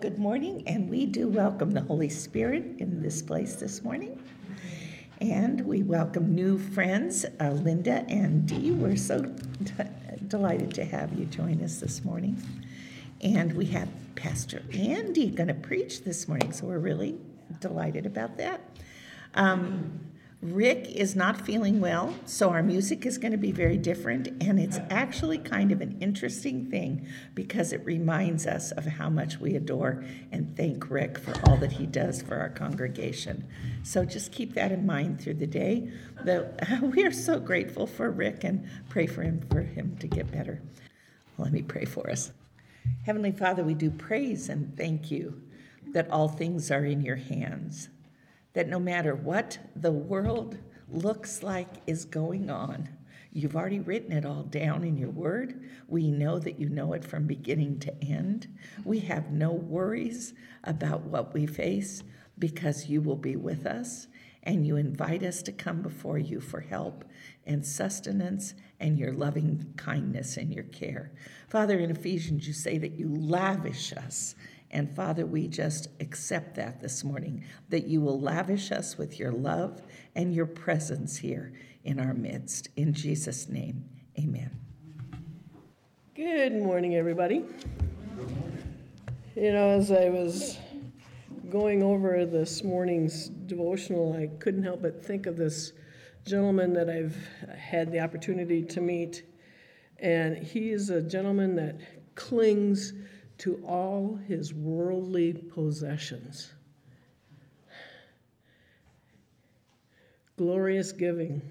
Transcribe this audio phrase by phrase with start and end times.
[0.00, 4.22] Good morning, and we do welcome the Holy Spirit in this place this morning.
[5.20, 8.70] And we welcome new friends, uh, Linda and Dee.
[8.70, 9.34] We're so
[10.28, 12.40] delighted to have you join us this morning.
[13.22, 17.16] And we have Pastor Andy going to preach this morning, so we're really
[17.58, 18.60] delighted about that.
[19.34, 19.98] Um,
[20.40, 24.28] Rik is not feeling well, so our music is going to be very different.
[24.40, 29.40] And it's actually kind of an interesting thing because it reminds us of how much
[29.40, 33.48] we adore and thank Rik for all that he does for our congregation.
[33.82, 35.90] So just keep that in mind through the day.
[36.22, 40.30] That we are so grateful for Rik and pray for him for him to get
[40.30, 40.62] better.
[41.36, 42.30] Let me pray for us.
[43.04, 45.42] Heavenly Father, we do praise and thank you
[45.94, 47.88] that all things are in your hands
[48.58, 50.58] that no matter what the world
[50.88, 52.88] looks like is going on,
[53.30, 55.62] you've already written it all down in your word.
[55.86, 58.48] We know that you know it from beginning to end.
[58.84, 62.02] We have no worries about what we face
[62.36, 64.08] because you will be with us
[64.42, 67.04] and you invite us to come before you for help
[67.46, 71.12] and sustenance and your loving kindness and your care.
[71.48, 74.34] Father, in Ephesians, you say that you lavish us
[74.70, 79.32] and Father, we just accept that this morning, that you will lavish us with your
[79.32, 79.82] love
[80.14, 81.52] and your presence here
[81.84, 82.68] in our midst.
[82.76, 83.84] In Jesus' name,
[84.18, 84.50] amen.
[86.14, 87.44] Good morning, everybody.
[89.34, 90.58] You know, as I was
[91.48, 95.72] going over this morning's devotional, I couldn't help but think of this
[96.26, 97.16] gentleman that I've
[97.56, 99.22] had the opportunity to meet.
[100.00, 101.76] And he is a gentleman that
[102.16, 102.92] clings
[103.38, 106.52] to all his worldly possessions.
[110.36, 111.42] Glorious giving.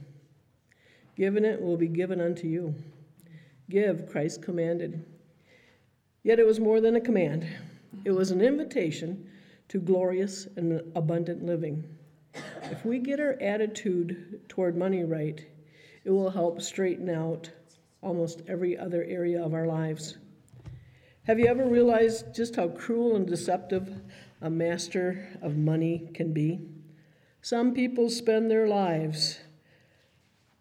[1.15, 2.75] Given it will be given unto you.
[3.69, 5.05] Give, Christ commanded.
[6.23, 7.47] Yet it was more than a command,
[8.05, 9.29] it was an invitation
[9.69, 11.83] to glorious and abundant living.
[12.63, 15.45] If we get our attitude toward money right,
[16.03, 17.49] it will help straighten out
[18.01, 20.17] almost every other area of our lives.
[21.27, 23.99] Have you ever realized just how cruel and deceptive
[24.39, 26.61] a master of money can be?
[27.41, 29.37] Some people spend their lives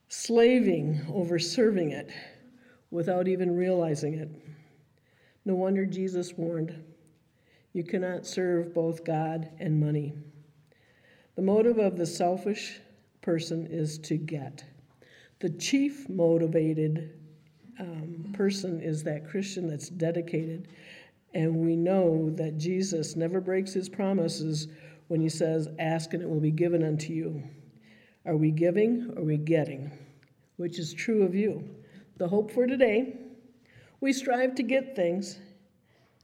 [0.09, 2.11] slaving over serving it
[2.91, 4.29] without even realizing it.
[5.45, 6.83] No wonder Jesus warned
[7.73, 10.15] you cannot serve both God and money.
[11.37, 12.81] The motive of the selfish
[13.21, 14.65] person is to get.
[15.39, 17.13] The chief motivated
[17.79, 20.69] um, person is that Christian that's dedicated.
[21.35, 24.69] And we know that Jesus never breaks his promises
[25.09, 27.43] when he says, Ask and it will be given unto you.
[28.25, 29.91] Are we giving or are we getting?
[30.57, 31.69] Which is true of you.
[32.17, 33.19] The hope for today
[34.01, 35.39] we strive to get things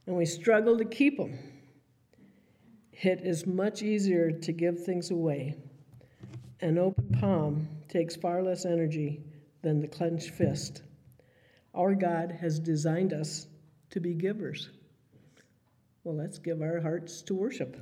[0.05, 1.37] and we struggle to keep them.
[2.93, 5.55] It is much easier to give things away.
[6.61, 9.21] An open palm takes far less energy
[9.61, 10.81] than the clenched fist.
[11.73, 13.47] Our God has designed us
[13.89, 14.69] to be givers.
[16.03, 17.77] Well, let's give our hearts to worship.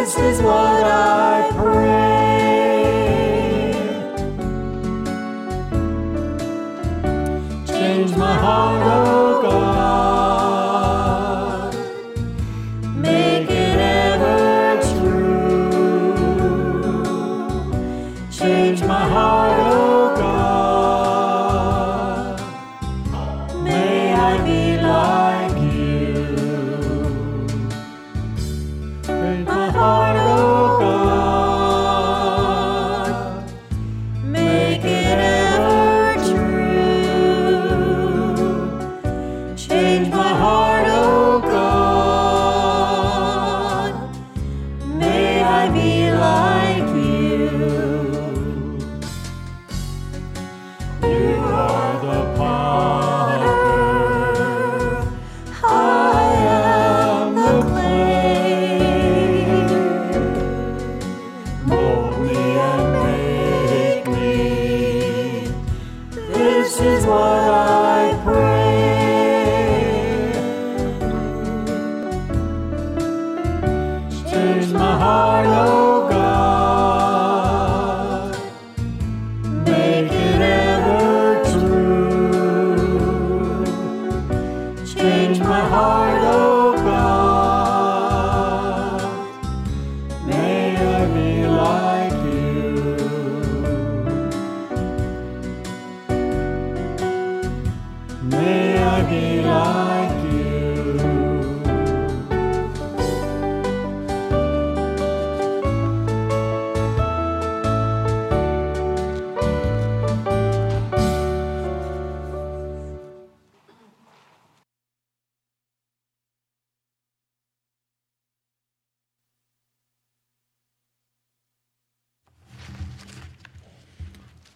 [0.00, 1.09] This is what I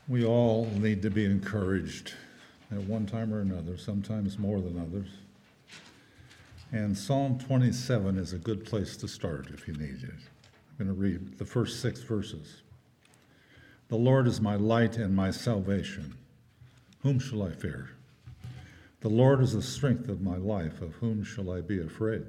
[0.07, 2.13] We all need to be encouraged
[2.71, 5.09] at one time or another, sometimes more than others.
[6.73, 10.11] And Psalm 27 is a good place to start if you need it.
[10.79, 12.63] I'm going to read the first six verses.
[13.89, 16.15] The Lord is my light and my salvation.
[17.03, 17.91] Whom shall I fear?
[19.01, 20.83] The Lord is the strength of my life.
[20.83, 22.27] Of whom shall I be afraid?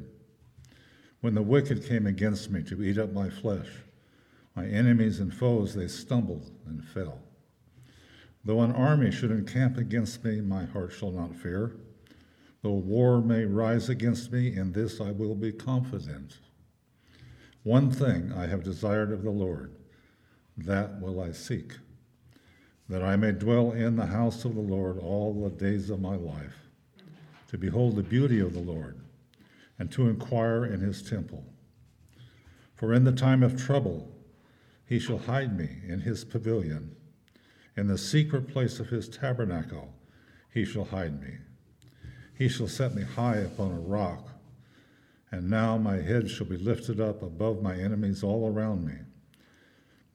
[1.20, 3.68] When the wicked came against me to eat up my flesh,
[4.56, 7.20] my enemies and foes, they stumbled and fell.
[8.46, 11.76] Though an army should encamp against me, my heart shall not fear.
[12.62, 16.38] Though war may rise against me, in this I will be confident.
[17.64, 19.76] One thing I have desired of the Lord,
[20.58, 21.74] that will I seek,
[22.88, 26.16] that I may dwell in the house of the Lord all the days of my
[26.16, 26.70] life,
[27.48, 29.00] to behold the beauty of the Lord,
[29.80, 31.44] and to inquire in his temple.
[32.76, 34.12] For in the time of trouble
[34.86, 36.96] he shall hide me in his pavilion.
[37.78, 39.94] In the secret place of his tabernacle
[40.50, 41.38] he shall hide me.
[42.38, 44.30] He shall set me high upon a rock,
[45.32, 48.96] and now my head shall be lifted up above my enemies all around me.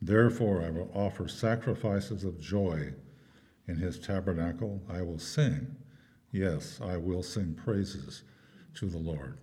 [0.00, 2.94] Therefore I will offer sacrifices of joy
[3.68, 4.80] in his tabernacle.
[4.88, 5.76] I will sing,
[6.32, 8.22] yes, I will sing praises
[8.74, 9.36] to the Lord.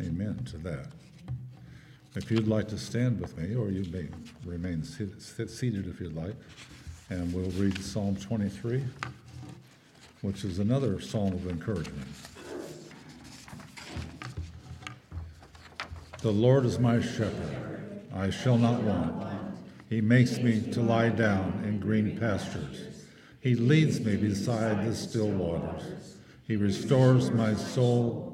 [0.00, 0.88] Amen to that.
[2.16, 4.06] If you'd like to stand with me, or you may
[4.44, 6.36] remain seated if you'd like,
[7.10, 8.82] and we'll read Psalm 23,
[10.22, 12.06] which is another psalm of encouragement.
[16.22, 19.26] The Lord is my shepherd, I shall not want.
[19.90, 22.80] He makes me to lie down in green pastures.
[23.40, 26.16] He leads me beside the still waters.
[26.46, 28.33] He restores my soul.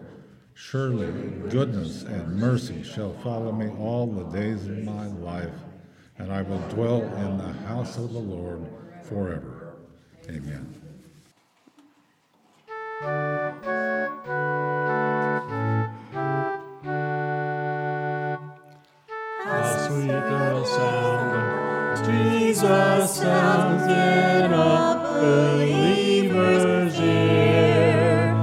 [0.69, 1.11] Surely
[1.49, 5.49] goodness and mercy shall follow me all the days of my life,
[6.17, 8.67] and I will dwell in the house of the Lord
[9.03, 9.73] forever.
[10.29, 10.73] Amen.
[19.43, 28.35] How sweet the sound Jesus sounds in a believer's ear.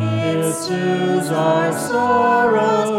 [0.00, 1.05] It soothes
[1.36, 2.95] our sorrows,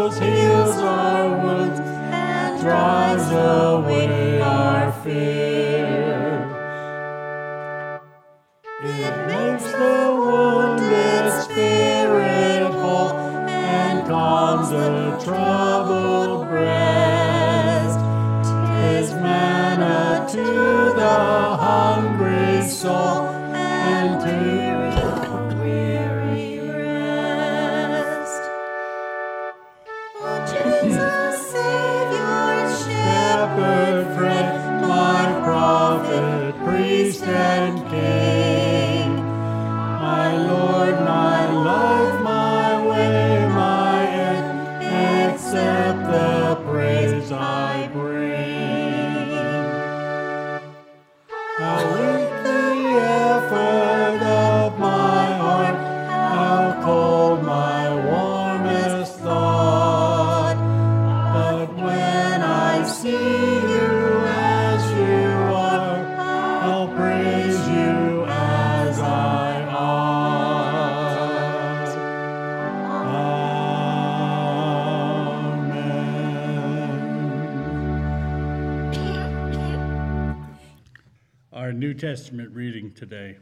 [81.98, 83.36] Testament reading today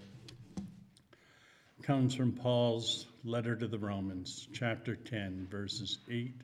[1.82, 6.40] comes from Paul's letter to the Romans, chapter 10, verses 8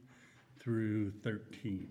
[0.60, 1.88] through 13.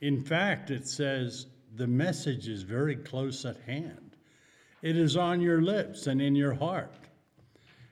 [0.00, 4.16] In fact, it says the message is very close at hand.
[4.82, 7.06] It is on your lips and in your heart.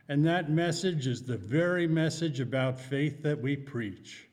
[0.08, 4.26] And that message is the very message about faith that we preach.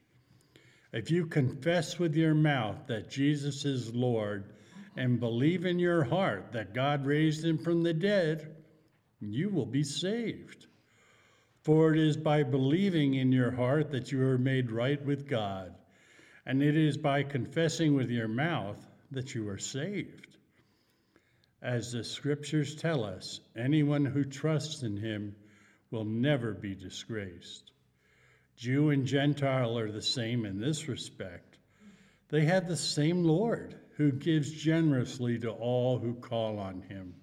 [0.91, 4.55] If you confess with your mouth that Jesus is Lord
[5.00, 8.53] and believe in your heart that God raised him from the dead,
[9.22, 10.68] you will be saved.
[11.63, 15.74] For it is by believing in your heart that you are made right with God,
[16.46, 18.77] and it is by confessing with your mouth
[19.12, 20.36] that you are saved.
[21.62, 25.34] As the scriptures tell us, anyone who trusts in him
[25.91, 27.72] will never be disgraced.
[28.58, 31.58] Jew and Gentile are the same in this respect.
[32.27, 37.13] They have the same Lord who gives generously to all who call on him.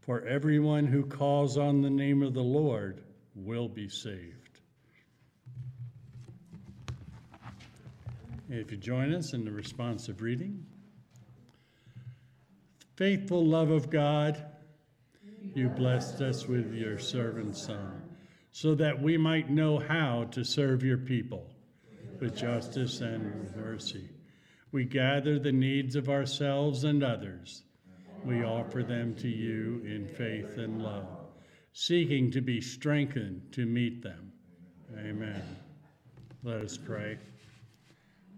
[0.00, 3.04] For everyone who calls on the name of the Lord
[3.34, 4.60] will be saved.
[8.48, 10.64] If you join us in the responsive reading,
[12.94, 14.42] faithful love of God,
[15.54, 18.00] you blessed us with your servant Son,
[18.50, 21.50] so that we might know how to serve your people
[22.18, 24.08] with justice and mercy.
[24.72, 27.62] We gather the needs of ourselves and others.
[28.24, 31.06] We offer them to you in faith and love,
[31.72, 34.32] seeking to be strengthened to meet them.
[34.98, 35.42] Amen.
[36.42, 37.18] Let us pray.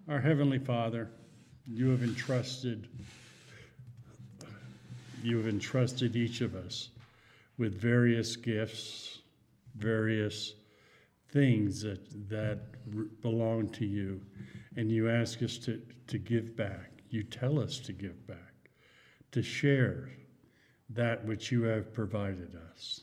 [0.09, 1.11] Our Heavenly Father,
[1.67, 2.89] you have entrusted
[5.23, 6.91] you have entrusted each of us
[7.57, 9.19] with various gifts,
[9.77, 10.55] various
[11.33, 14.21] things that, that belong to you,
[14.79, 17.03] and you ask us to, to give back.
[17.11, 18.71] You tell us to give back,
[19.33, 20.09] to share
[20.91, 23.01] that which you have provided us.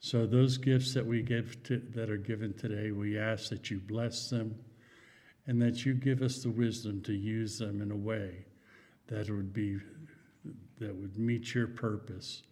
[0.00, 3.78] So those gifts that we give to, that are given today, we ask that you
[3.78, 4.56] bless them
[5.46, 8.46] and that you give us the wisdom to use them in a way
[9.06, 9.78] that would be
[10.80, 12.42] that would meet your purpose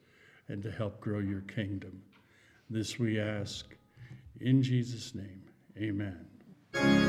[0.49, 2.03] and to help grow your kingdom.
[2.71, 3.67] This we ask
[4.41, 5.43] in Jesus' name.
[5.77, 7.08] Amen.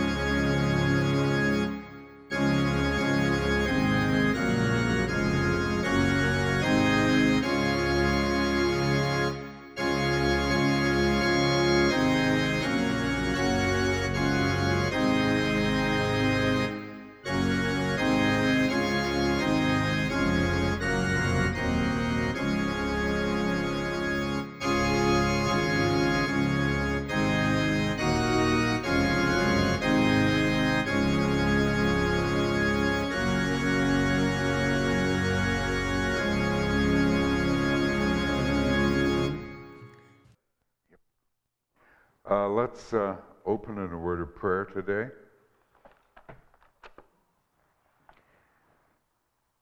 [42.29, 43.15] Uh, let's uh,
[43.47, 45.11] open in a word of prayer today.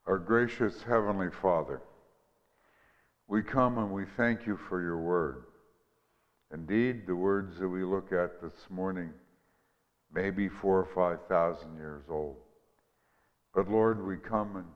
[0.05, 1.81] Our gracious Heavenly Father,
[3.29, 5.43] we come and we thank you for your word.
[6.53, 9.11] Indeed, the words that we look at this morning
[10.13, 12.35] may be four or five thousand years old.
[13.55, 14.67] But Lord, we come and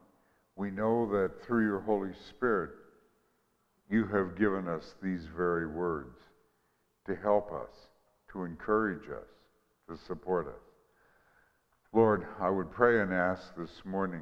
[0.56, 2.69] we know that through your Holy Spirit,
[3.89, 6.21] you have given us these very words
[7.06, 7.88] to help us,
[8.32, 9.28] to encourage us,
[9.90, 10.62] to support us.
[11.94, 14.22] Lord, I would pray and ask this morning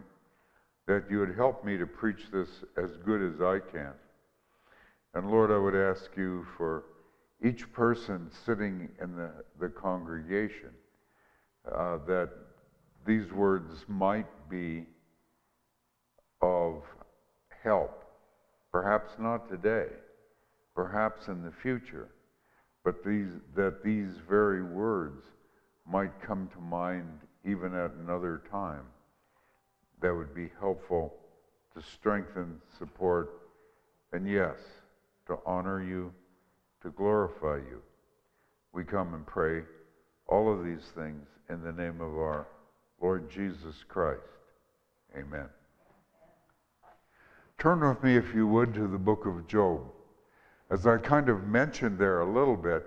[0.87, 3.93] that you would help me to preach this as good as I can.
[5.13, 6.83] And Lord, I would ask you for
[7.43, 10.71] each person sitting in the, the congregation
[11.71, 12.29] uh, that
[13.05, 14.85] these words might be
[16.41, 16.83] of
[17.63, 18.03] help.
[18.71, 19.87] Perhaps not today,
[20.75, 22.09] perhaps in the future
[22.83, 25.23] but these, that these very words
[25.85, 28.83] might come to mind even at another time
[30.01, 31.13] that would be helpful
[31.75, 33.41] to strengthen, support,
[34.13, 34.57] and yes,
[35.27, 36.11] to honor you,
[36.81, 37.81] to glorify you.
[38.73, 39.63] We come and pray
[40.27, 42.47] all of these things in the name of our
[43.01, 44.21] Lord Jesus Christ.
[45.17, 45.47] Amen.
[47.57, 49.81] Turn with me, if you would, to the book of Job.
[50.69, 52.85] As I kind of mentioned there a little bit,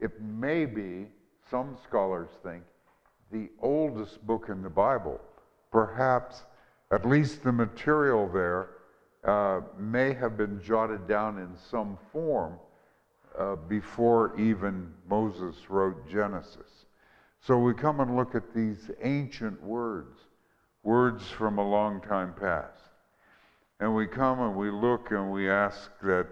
[0.00, 1.06] it may be,
[1.50, 2.62] some scholars think,
[3.32, 5.20] the oldest book in the Bible.
[5.72, 6.44] Perhaps
[6.92, 8.70] at least the material there
[9.24, 12.58] uh, may have been jotted down in some form
[13.36, 16.86] uh, before even Moses wrote Genesis.
[17.40, 20.16] So we come and look at these ancient words,
[20.84, 22.80] words from a long time past.
[23.80, 26.28] And we come and we look and we ask that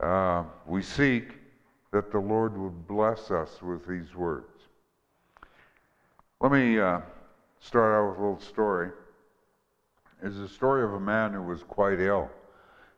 [0.00, 1.34] uh, we seek
[1.92, 4.46] that the Lord would bless us with these words.
[6.40, 7.00] Let me uh,
[7.60, 8.90] start out with a little story.
[10.22, 12.30] It's a story of a man who was quite ill.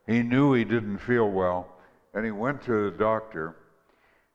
[0.07, 1.69] He knew he didn't feel well,
[2.15, 3.57] and he went to the doctor,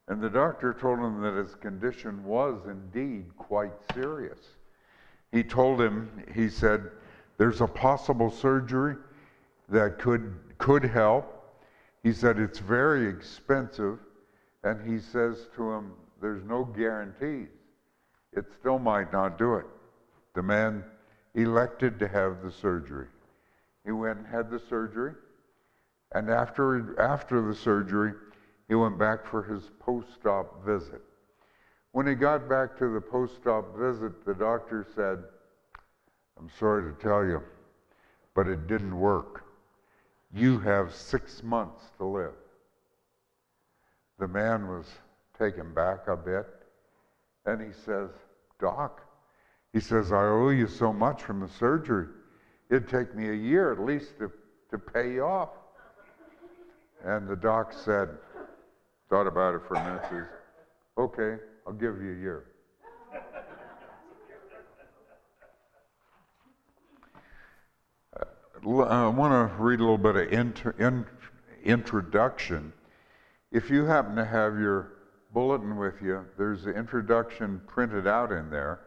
[0.08, 4.40] and the doctor told him that his condition was indeed quite serious.
[5.32, 6.90] He told him, he said,
[7.38, 8.96] there's a possible surgery
[9.70, 11.37] that could, could help,
[12.04, 14.00] he said, It's very expensive.
[14.64, 17.50] And he says to him, There's no guarantees.
[18.34, 19.66] It still might not do it.
[20.36, 20.84] The man
[21.36, 23.08] elected to have the surgery.
[23.86, 25.14] He went and had the surgery.
[26.14, 28.14] And after, after the surgery,
[28.68, 31.02] he went back for his post op visit.
[31.92, 35.24] When he got back to the post op visit, the doctor said,
[36.38, 37.42] I'm sorry to tell you,
[38.36, 39.44] but it didn't work.
[40.34, 42.34] You have six months to live.
[44.20, 44.86] The man was
[45.38, 46.48] taken back a bit,
[47.46, 48.10] and he says,
[48.60, 49.02] Doc,
[49.74, 52.08] he says, I owe you so much from the surgery.
[52.70, 54.32] It'd take me a year at least to,
[54.72, 55.50] to pay you off.
[57.06, 58.10] And the doc said,
[59.10, 60.28] thought about it for a minute, says,
[60.98, 62.46] okay, I'll give you a year.
[68.68, 71.06] I want to read a little bit of inter, in,
[71.64, 72.74] introduction.
[73.50, 74.92] If you happen to have your
[75.34, 78.82] bulletin with you, there's the introduction printed out in there,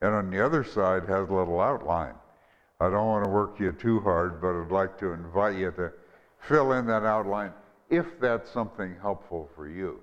[0.00, 2.14] and on the other side has a little outline.
[2.78, 5.92] I don't want to work you too hard, but I'd like to invite you to
[6.38, 7.52] fill in that outline
[7.90, 10.00] if that's something helpful for you.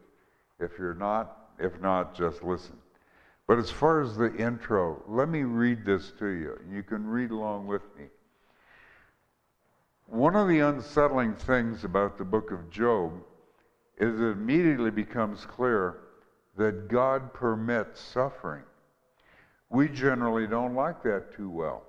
[0.60, 2.76] If you're not, if not, just listen.
[3.48, 6.60] But as far as the intro, let me read this to you.
[6.70, 8.08] You can read along with me.
[10.12, 13.14] One of the unsettling things about the book of Job
[13.98, 16.00] is it immediately becomes clear
[16.58, 18.64] that God permits suffering.
[19.70, 21.84] We generally don't like that too well.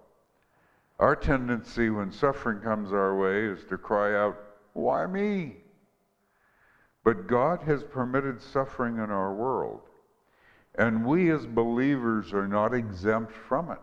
[1.01, 4.39] Our tendency when suffering comes our way is to cry out,
[4.75, 5.57] Why me?
[7.03, 9.81] But God has permitted suffering in our world,
[10.77, 13.81] and we as believers are not exempt from it.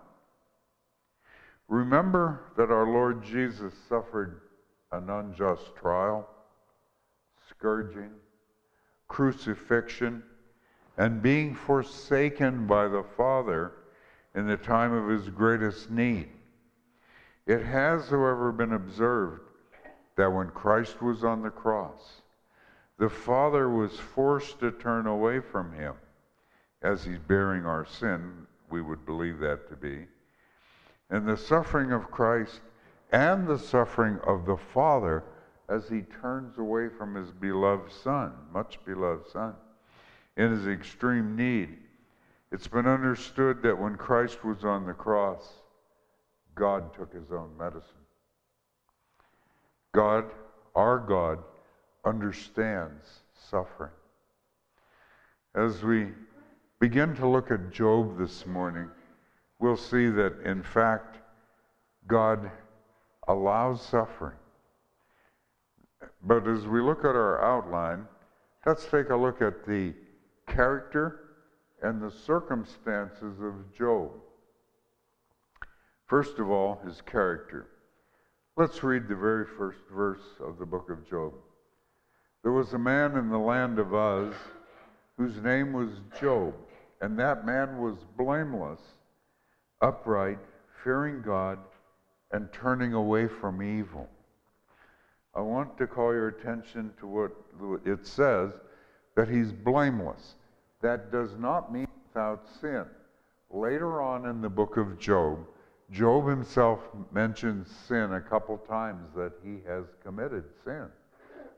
[1.69, 4.41] Remember that our Lord Jesus suffered
[4.91, 6.27] an unjust trial,
[7.47, 8.10] scourging,
[9.08, 10.23] crucifixion,
[10.97, 13.73] and being forsaken by the Father
[14.34, 16.29] in the time of his greatest need.
[17.45, 19.41] It has, however, been observed
[20.15, 22.21] that when Christ was on the cross,
[22.97, 25.93] the Father was forced to turn away from him
[26.82, 28.47] as he's bearing our sin.
[28.71, 30.08] We would believe that to be.
[31.10, 32.62] And the suffering of Christ
[33.12, 35.24] and the suffering of the Father
[35.67, 39.54] as he turns away from his beloved Son, much beloved Son,
[40.38, 41.78] in his extreme need.
[42.52, 45.48] It's been understood that when Christ was on the cross,
[46.56, 47.84] God took his own medicine.
[49.91, 50.26] God,
[50.76, 51.39] our God,
[52.06, 53.91] understands suffering.
[55.56, 56.10] As we
[56.80, 58.89] begin to look at Job this morning,
[59.60, 61.17] we'll see that in fact,
[62.08, 62.50] God
[63.28, 64.38] allows suffering.
[66.24, 68.08] But as we look at our outline,
[68.65, 69.93] let's take a look at the
[70.48, 71.19] character
[71.82, 74.12] and the circumstances of Job.
[76.08, 77.67] First of all, his character.
[78.58, 81.34] Let's read the very first verse of the book of Job.
[82.43, 84.34] There was a man in the land of Uz
[85.17, 86.54] whose name was Job,
[87.02, 88.82] and that man was blameless,
[89.82, 90.39] upright,
[90.84, 91.60] fearing God,
[92.32, 94.08] and turning away from evil.
[95.36, 97.32] I want to call your attention to what
[97.86, 98.52] it says
[99.15, 100.36] that he's blameless.
[100.82, 102.86] That does not mean without sin.
[103.52, 105.39] Later on in the book of Job,
[105.92, 106.80] Job himself
[107.12, 110.86] mentions sin a couple times that he has committed sin,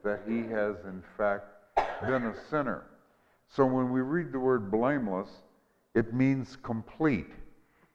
[0.03, 1.45] that he has in fact
[2.05, 2.85] been a sinner.
[3.49, 5.29] So when we read the word blameless,
[5.93, 7.31] it means complete.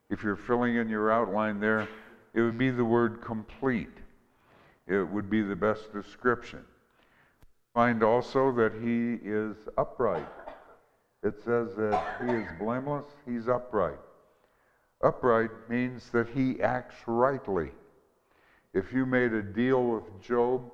[0.09, 1.89] If you're filling in your outline there,
[2.35, 3.97] it would be the word complete.
[4.87, 6.61] It would be the best description.
[7.75, 10.29] Find also that he is upright.
[11.23, 13.99] It says that he is blameless, he's upright.
[15.03, 17.71] Upright means that he acts rightly.
[18.73, 20.71] If you made a deal with Job,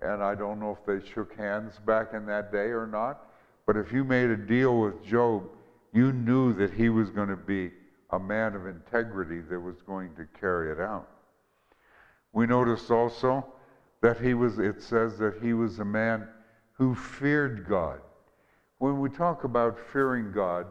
[0.00, 3.30] and I don't know if they shook hands back in that day or not,
[3.66, 5.44] but if you made a deal with Job,
[5.92, 7.70] you knew that he was going to be
[8.12, 11.08] a man of integrity that was going to carry it out.
[12.32, 13.44] We notice also
[14.02, 16.28] that he was, it says that he was a man
[16.72, 18.00] who feared God.
[18.78, 20.66] When we talk about fearing God,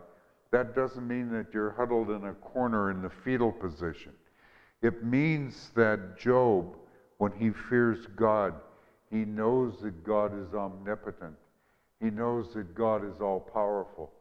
[0.52, 4.14] that doesn't mean that you're huddled in a corner in the fetal position.
[4.82, 6.76] It means that Job,
[7.18, 8.56] when he fears God,
[9.12, 11.36] he knows that God is omnipotent.
[12.00, 14.12] He knows that God is all powerful.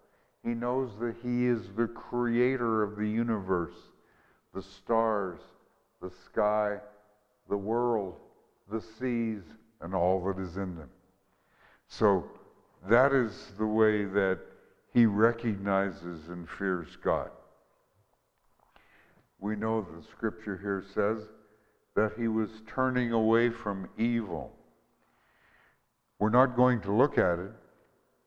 [0.45, 3.75] He knows that he is the creator of the universe,
[4.55, 5.41] the stars,
[6.01, 6.79] the sky,
[7.49, 8.17] the world,
[8.71, 9.43] the seas,
[9.81, 10.91] and all that is in them.
[11.89, 12.25] So
[12.89, 14.39] that is the way that
[14.93, 17.31] he recognizes and fears God.
[19.41, 21.29] We know the scripture here says
[21.95, 24.53] that he was turning away from evil.
[26.19, 27.53] We're not going to look at it,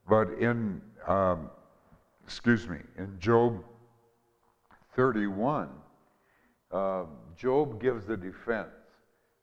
[0.07, 1.49] but in, um,
[2.31, 3.61] excuse me, in Job
[4.95, 5.67] 31,
[6.71, 7.03] uh,
[7.37, 8.69] Job gives the defense.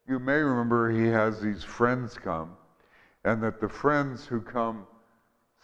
[0.09, 2.57] You may remember he has these friends come,
[3.25, 4.87] and that the friends who come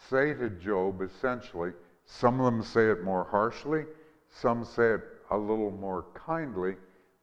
[0.07, 1.71] say to Job essentially,
[2.05, 3.85] some of them say it more harshly,
[4.29, 6.75] some say it a little more kindly,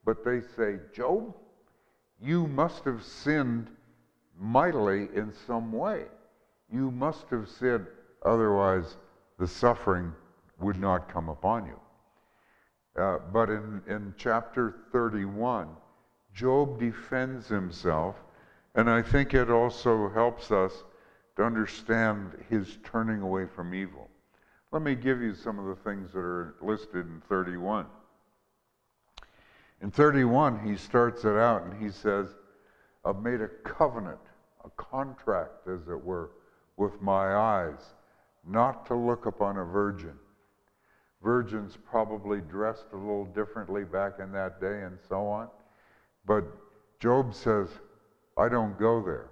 [0.05, 1.33] but they say, Job,
[2.21, 3.69] you must have sinned
[4.37, 6.07] mightily in some way.
[6.73, 7.87] You must have sinned,
[8.25, 8.97] otherwise,
[9.43, 10.13] the suffering
[10.61, 11.81] would not come upon you.
[12.97, 15.67] Uh, but in, in chapter 31,
[16.33, 18.15] Job defends himself,
[18.77, 20.85] and I think it also helps us
[21.35, 24.09] to understand his turning away from evil.
[24.71, 27.87] Let me give you some of the things that are listed in 31.
[29.81, 32.29] In 31, he starts it out and he says,
[33.05, 34.21] I've made a covenant,
[34.65, 36.31] a contract, as it were,
[36.77, 37.95] with my eyes,
[38.47, 40.15] not to look upon a virgin.
[41.23, 45.49] Virgins probably dressed a little differently back in that day and so on.
[46.27, 46.45] But
[46.99, 47.69] Job says,
[48.37, 49.31] I don't go there.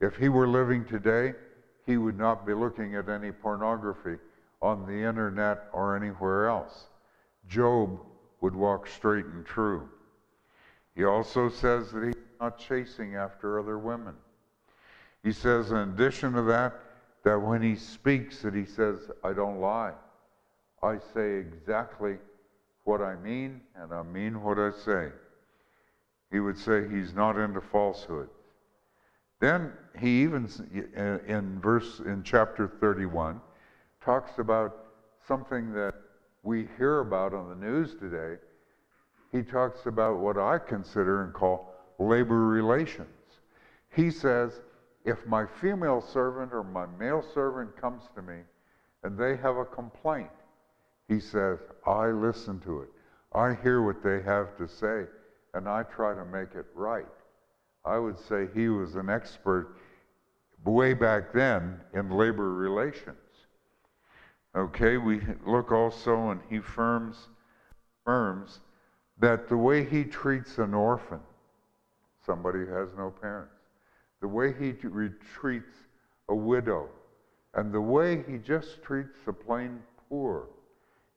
[0.00, 1.34] If he were living today,
[1.86, 4.16] he would not be looking at any pornography
[4.62, 6.86] on the internet or anywhere else.
[7.48, 8.00] Job
[8.40, 9.88] would walk straight and true.
[10.94, 14.14] He also says that he's not chasing after other women.
[15.22, 16.80] He says, in addition to that,
[17.24, 19.92] that when he speaks, that he says, I don't lie.
[20.82, 22.18] I say exactly
[22.84, 25.08] what I mean, and I mean what I say.
[26.30, 28.28] He would say he's not into falsehood.
[29.40, 30.48] Then he even,
[30.96, 33.40] uh, in verse, in chapter 31,
[34.04, 34.86] talks about
[35.26, 35.94] something that
[36.42, 38.40] we hear about on the news today.
[39.32, 43.08] He talks about what I consider and call labor relations.
[43.94, 44.60] He says,
[45.04, 48.38] if my female servant or my male servant comes to me
[49.02, 50.30] and they have a complaint,
[51.08, 52.88] he says, I listen to it.
[53.34, 55.04] I hear what they have to say
[55.52, 57.06] and I try to make it right.
[57.84, 59.76] I would say he was an expert
[60.64, 63.16] way back then in labor relations.
[64.56, 67.28] Okay, we look also and he firms,
[68.04, 68.60] firms
[69.18, 71.20] that the way he treats an orphan,
[72.24, 73.53] somebody who has no parents,
[74.24, 74.72] the way he
[75.34, 75.74] treats
[76.30, 76.88] a widow,
[77.52, 80.46] and the way he just treats the plain poor,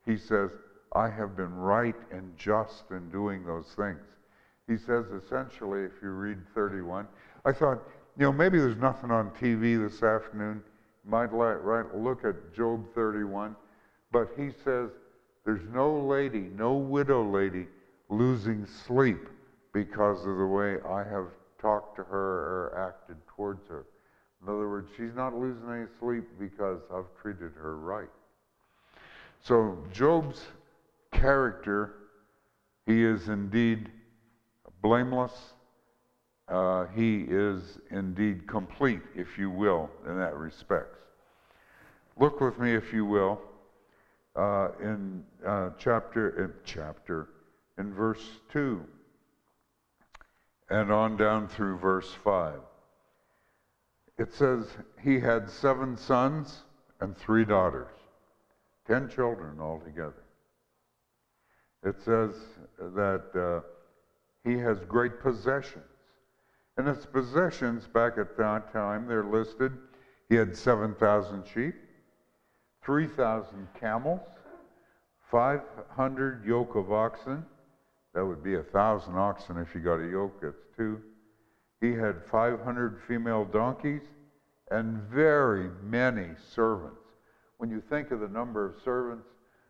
[0.05, 0.51] he says,
[0.91, 4.01] I have been right and just in doing those things.
[4.67, 7.07] He says essentially, if you read 31,
[7.45, 7.81] I thought,
[8.17, 10.61] you know, maybe there's nothing on TV this afternoon.
[11.05, 13.55] You might let, right, look at Job 31.
[14.11, 14.89] But he says,
[15.45, 17.67] there's no lady, no widow lady
[18.09, 19.29] losing sleep
[19.71, 21.27] because of the way I have
[21.59, 23.85] talked to her or acted towards her.
[24.41, 28.09] In other words, she's not losing any sleep because I've treated her right.
[29.41, 30.41] So Job's
[31.11, 31.93] character,
[32.85, 33.89] he is indeed
[34.81, 35.33] blameless.
[36.47, 40.95] Uh, he is indeed complete, if you will, in that respect.
[42.17, 43.41] Look with me, if you will,
[44.35, 47.29] uh, in uh, chapter, in chapter,
[47.77, 48.81] in verse 2
[50.69, 52.59] and on down through verse 5.
[54.17, 54.65] It says,
[55.01, 56.63] He had seven sons
[56.99, 57.91] and three daughters,
[58.87, 60.23] ten children altogether.
[61.83, 62.35] It says
[62.79, 63.67] that uh,
[64.43, 65.85] he has great possessions.
[66.77, 69.73] And his possessions back at that time, they're listed.
[70.29, 71.75] He had 7,000 sheep,
[72.83, 74.21] 3,000 camels,
[75.31, 77.45] 500 yoke of oxen,
[78.17, 80.99] that would be a thousand oxen if you got a yoke, that's two.
[81.81, 84.01] He had 500 female donkeys
[84.71, 86.97] and very many servants.
[87.57, 89.27] When you think of the number of servants,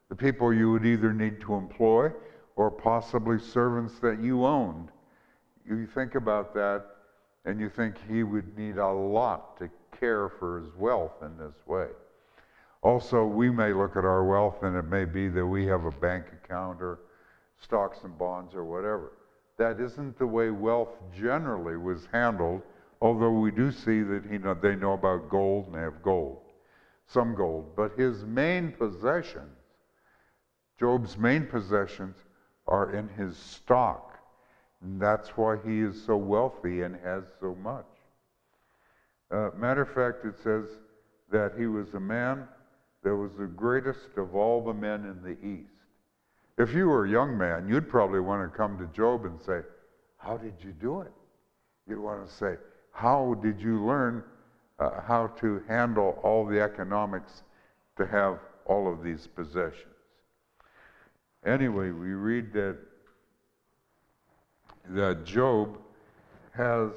[0.07, 2.10] the people you would either need to employ
[2.55, 4.91] or possibly servants that you owned,
[5.67, 6.86] you think about that
[7.43, 11.67] and you think he would need a lot to care for his wealth in this
[11.67, 11.88] way.
[12.81, 15.91] Also, we may look at our wealth and it may be that we have a
[15.91, 16.99] bank account or
[17.62, 19.13] stocks and bonds or whatever.
[19.58, 22.62] That isn't the way wealth generally was handled,
[23.02, 26.41] although we do see that he know, they know about gold and they have gold,
[27.08, 27.76] some gold.
[27.76, 29.58] But his main possessions,
[30.80, 32.17] Job's main possessions,
[32.67, 34.20] are in his stock.
[34.82, 37.86] And that's why he is so wealthy and has so much.
[39.32, 40.65] Uh, matter of fact, it says
[41.32, 42.48] that he was a man
[43.04, 45.76] that was the greatest of all the men in the East.
[46.58, 49.62] If you were a young man, you'd probably want to come to Job and say,
[50.17, 51.12] How did you do it?
[51.88, 52.56] You'd want to say,
[52.91, 54.24] How did you learn
[54.80, 57.43] uh, how to handle all the economics
[57.98, 59.93] to have all of these possessions?
[61.46, 62.78] Anyway, we read that,
[64.89, 65.78] that Job
[66.54, 66.89] has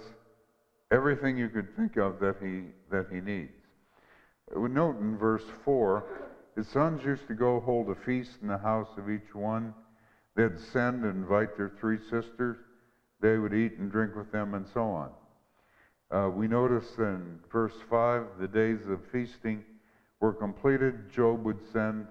[0.91, 3.53] everything you could think of that he, that he needs.
[4.57, 6.05] We note in verse 4
[6.57, 9.75] his sons used to go hold a feast in the house of each one.
[10.37, 12.57] They'd send and invite their three sisters.
[13.21, 15.11] They would eat and drink with them, and so on.
[16.11, 19.65] Uh, we notice in verse 5 the days of feasting
[20.19, 21.11] were completed.
[21.13, 22.07] Job would send,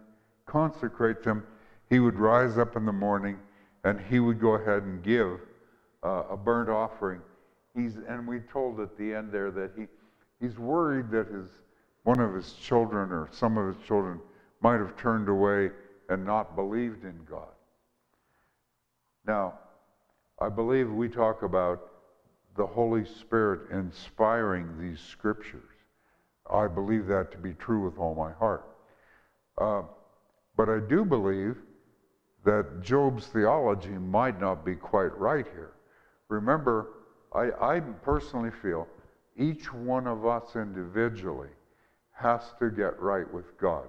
[0.45, 1.45] consecrate them.
[1.89, 3.37] He would rise up in the morning
[3.83, 5.39] and he would go ahead and give
[6.03, 7.21] uh, a burnt offering.
[7.75, 9.87] He's, and we told at the end there that he,
[10.39, 11.47] he's worried that his,
[12.03, 14.19] one of his children or some of his children
[14.61, 15.71] might have turned away
[16.09, 17.47] and not believed in God.
[19.25, 19.59] Now,
[20.39, 21.91] I believe we talk about
[22.55, 25.61] the Holy Spirit inspiring these scriptures.
[26.51, 28.65] I believe that to be true with all my heart.
[29.57, 29.83] Uh,
[30.57, 31.57] but I do believe
[32.43, 35.73] that Job's theology might not be quite right here.
[36.29, 36.87] Remember,
[37.33, 38.87] I, I personally feel
[39.37, 41.49] each one of us individually
[42.11, 43.87] has to get right with God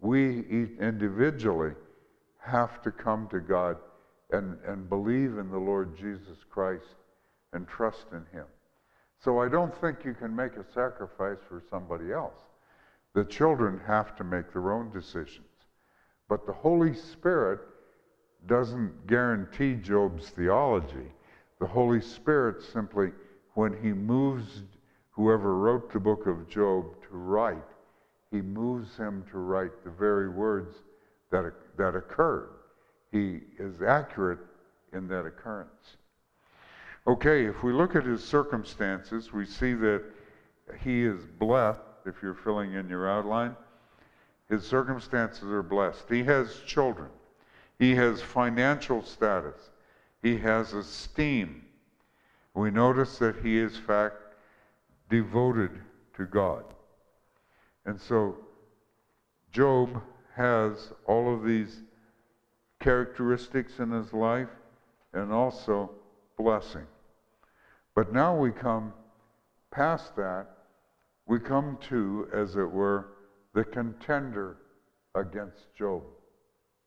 [0.00, 0.40] we
[0.80, 1.72] individually
[2.38, 3.76] have to come to God
[4.30, 6.96] and, and believe in the Lord Jesus Christ
[7.52, 8.46] and trust in Him.
[9.20, 12.40] So I don't think you can make a sacrifice for somebody else.
[13.14, 15.46] The children have to make their own decisions.
[16.28, 17.60] But the Holy Spirit
[18.46, 21.12] doesn't guarantee Job's theology.
[21.58, 23.10] The Holy Spirit simply,
[23.54, 24.62] when he moves
[25.10, 27.56] whoever wrote the book of Job to write,
[28.30, 30.74] he moves him to write the very words
[31.30, 32.50] that, that occurred.
[33.10, 34.40] He is accurate
[34.92, 35.96] in that occurrence.
[37.06, 40.02] Okay, if we look at his circumstances, we see that
[40.82, 43.56] he is blessed, if you're filling in your outline.
[44.48, 46.04] His circumstances are blessed.
[46.08, 47.08] He has children.
[47.78, 49.70] He has financial status.
[50.22, 51.64] He has esteem.
[52.54, 54.16] We notice that he is, in fact,
[55.08, 55.70] devoted
[56.16, 56.64] to God.
[57.86, 58.36] And so
[59.52, 60.02] Job
[60.34, 61.82] has all of these
[62.80, 64.48] characteristics in his life
[65.12, 65.90] and also
[66.36, 66.86] blessing.
[67.94, 68.92] But now we come
[69.70, 70.46] past that,
[71.26, 73.08] we come to, as it were,
[73.54, 74.58] the contender
[75.14, 76.02] against Job.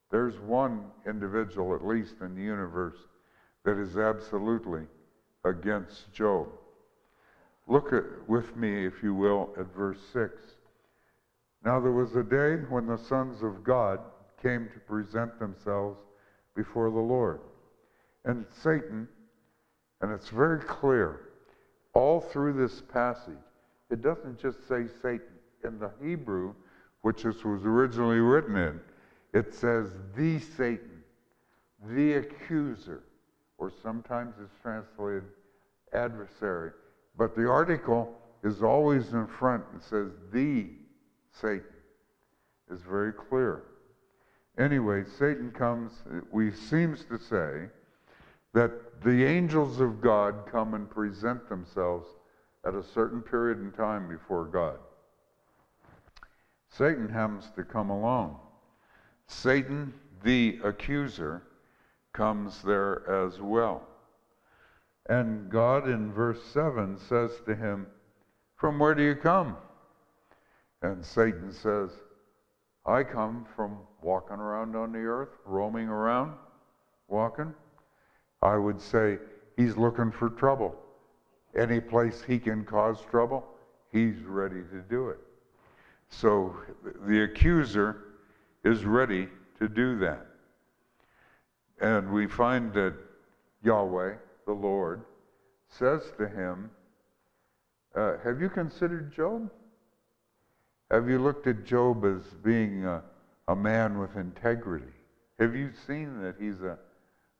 [0.10, 2.97] There's one individual, at least in the universe,
[3.65, 4.84] that is absolutely
[5.45, 6.47] against Job.
[7.67, 10.34] Look at, with me, if you will, at verse 6.
[11.63, 13.99] Now there was a day when the sons of God
[14.41, 15.99] came to present themselves
[16.55, 17.41] before the Lord.
[18.26, 19.07] And Satan,
[20.01, 21.22] and it's very clear,
[21.93, 23.34] all through this passage,
[23.89, 25.28] it doesn't just say Satan.
[25.64, 26.55] In the Hebrew,
[27.01, 28.80] which this was originally written in,
[29.34, 31.03] it says the Satan,
[31.89, 33.03] the accuser,
[33.59, 35.24] or sometimes it's translated
[35.93, 36.72] adversary.
[37.16, 38.12] But the article
[38.43, 40.66] is always in front and says the
[41.32, 41.63] Satan.
[42.69, 43.63] Is very clear.
[44.57, 45.91] Anyway, Satan comes,
[46.32, 47.67] we seems to say
[48.53, 52.07] that the angels of God come and present themselves
[52.65, 54.77] at a certain period in time before God.
[56.69, 58.39] Satan happens to come along.
[59.27, 61.43] Satan, the accuser,
[62.13, 63.88] comes there as well.
[65.09, 67.88] And God in verse 7 says to him,
[68.55, 69.57] From where do you come?
[70.82, 71.91] And Satan says,
[72.86, 76.34] I come from walking around on the earth, roaming around,
[77.07, 77.53] walking.
[78.41, 79.19] I would say
[79.55, 80.75] he's looking for trouble.
[81.55, 83.45] Any place he can cause trouble,
[83.91, 85.19] he's ready to do it.
[86.09, 86.55] So
[87.05, 88.03] the accuser
[88.63, 89.29] is ready
[89.59, 90.25] to do that.
[91.79, 92.95] And we find that
[93.63, 94.15] Yahweh,
[94.45, 95.03] the Lord,
[95.69, 96.71] says to him,
[97.95, 99.49] uh, Have you considered Job?
[100.91, 103.01] Have you looked at Job as being a,
[103.47, 104.91] a man with integrity?
[105.39, 106.77] Have you seen that he's a,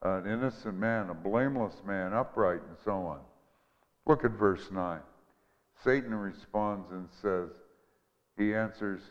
[0.03, 3.19] an innocent man, a blameless man, upright, and so on?
[4.07, 5.01] Look at verse 9.
[5.83, 7.49] Satan responds and says,
[8.37, 9.01] He answers,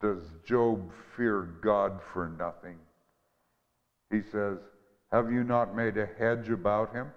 [0.00, 2.76] does Job fear God for nothing?
[4.12, 4.58] He says,
[5.10, 7.08] Have you not made a hedge about him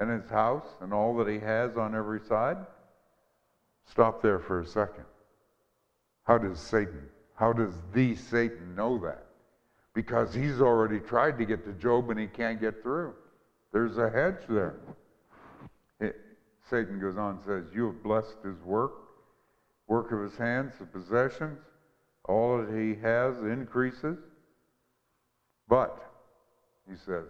[0.00, 2.56] and his house and all that he has on every side?
[3.84, 5.04] Stop there for a second.
[6.24, 7.02] How does Satan,
[7.34, 9.26] how does the Satan know that?
[9.94, 13.14] Because he's already tried to get to Job and he can't get through.
[13.72, 14.76] There's a hedge there.
[16.00, 16.16] It,
[16.70, 18.92] Satan goes on and says, You have blessed his work,
[19.88, 21.58] work of his hands, the possessions
[22.24, 24.18] all that he has increases.
[25.68, 25.98] But,
[26.88, 27.26] he says,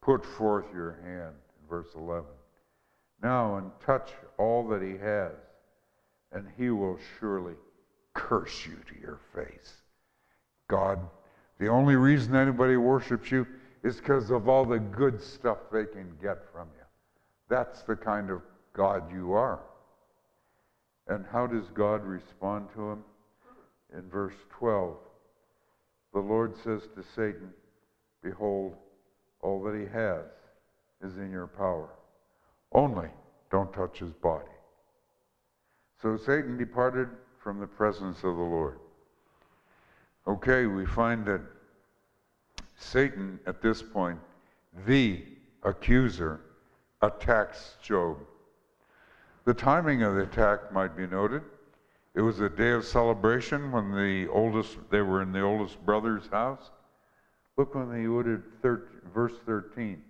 [0.00, 2.24] put forth your hand, in verse 11.
[3.22, 5.32] Now, and touch all that he has,
[6.32, 7.54] and he will surely
[8.18, 9.74] curse you to your face.
[10.68, 10.98] God,
[11.58, 13.46] the only reason anybody worships you
[13.82, 16.84] is because of all the good stuff they can get from you.
[17.48, 18.42] That's the kind of
[18.74, 19.60] God you are.
[21.06, 23.04] And how does God respond to him?
[23.96, 24.96] in verse 12,
[26.12, 27.50] the Lord says to Satan,
[28.22, 28.74] Behold,
[29.40, 30.26] all that he has
[31.02, 31.88] is in your power.
[32.72, 33.08] Only
[33.50, 34.44] don't touch his body.
[36.02, 37.08] So Satan departed
[37.48, 38.78] from the presence of the Lord.
[40.26, 41.40] Okay, we find that
[42.76, 44.18] Satan, at this point,
[44.86, 45.24] the
[45.62, 46.42] accuser,
[47.00, 48.18] attacks Job.
[49.46, 51.40] The timing of the attack might be noted.
[52.14, 56.26] It was a day of celebration when the oldest, they were in the oldest brother's
[56.26, 56.70] house.
[57.56, 60.02] Look when they ordered verse 13.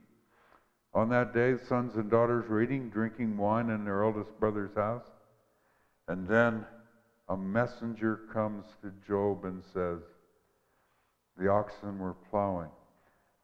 [0.93, 5.07] On that day, sons and daughters were eating, drinking wine in their eldest brother's house.
[6.09, 6.67] And then
[7.29, 10.01] a messenger comes to Job and says,
[11.39, 12.71] The oxen were plowing.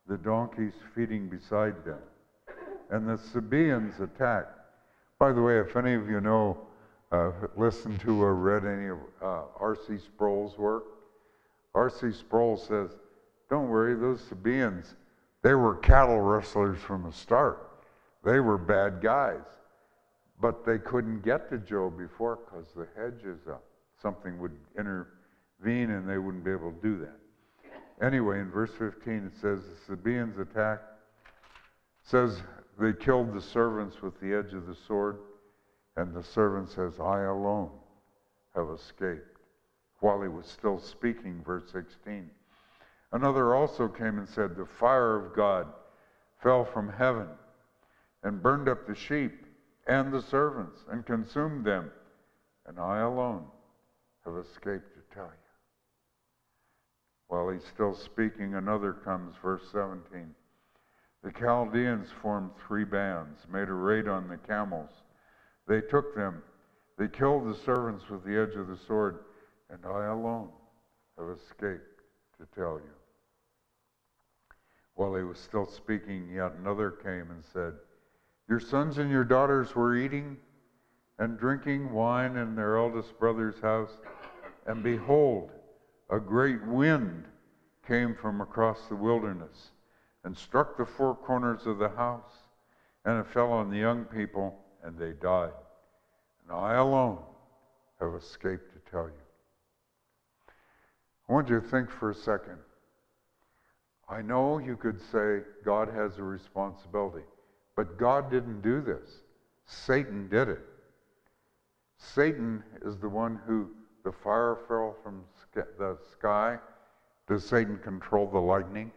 [0.07, 2.01] the donkeys feeding beside them.
[2.91, 4.59] And the Sabaeans attacked.
[5.19, 6.59] By the way, if any of you know,
[7.13, 9.99] uh, listened to or read any of uh, R.C.
[9.99, 10.85] Sproul's work,
[11.75, 12.13] R.C.
[12.13, 12.91] Sproul says,
[13.49, 14.95] don't worry, those Sabaeans,
[15.43, 17.71] they were cattle rustlers from the start.
[18.25, 19.45] They were bad guys.
[20.41, 23.65] But they couldn't get to Job before because the hedge is up.
[24.05, 28.05] Something would intervene and they wouldn't be able to do that.
[28.05, 30.85] Anyway, in verse 15 it says the Sabaeans attacked.
[32.03, 32.43] says
[32.79, 35.21] they killed the servants with the edge of the sword,
[35.97, 37.71] and the servant says, I alone
[38.55, 39.39] have escaped.
[40.01, 42.29] While he was still speaking, verse 16.
[43.13, 45.69] Another also came and said, The fire of God
[46.43, 47.29] fell from heaven
[48.23, 49.47] and burned up the sheep
[49.87, 51.91] and the servants and consumed them,
[52.67, 53.47] and I alone
[54.25, 55.45] have escaped to tell you.
[57.29, 60.35] While he's still speaking, another comes, verse 17.
[61.23, 64.91] The Chaldeans formed three bands, made a raid on the camels.
[65.67, 66.43] They took them.
[66.99, 69.21] They killed the servants with the edge of the sword,
[69.71, 70.51] and I alone
[71.19, 72.03] have escaped
[72.39, 72.93] to tell you.
[74.95, 77.75] While he was still speaking, yet another came and said,
[78.49, 80.37] Your sons and your daughters were eating
[81.19, 83.91] and drinking wine in their eldest brother's house,
[84.67, 85.51] and behold,
[86.11, 87.25] a great wind
[87.87, 89.71] came from across the wilderness
[90.25, 92.33] and struck the four corners of the house,
[93.05, 95.53] and it fell on the young people, and they died.
[96.43, 97.19] And I alone
[98.01, 99.13] have escaped to tell you.
[101.29, 102.59] I want you to think for a second.
[104.09, 107.25] I know you could say God has a responsibility,
[107.77, 109.09] but God didn't do this.
[109.67, 110.61] Satan did it.
[112.13, 113.71] Satan is the one who
[114.05, 115.23] the fire fell from
[115.55, 116.59] the sky.
[117.27, 118.93] Does Satan control the lightning?